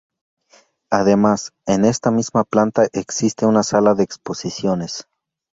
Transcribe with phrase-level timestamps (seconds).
[0.89, 5.07] Además, en esta misma planta existe una sala de exposiciones.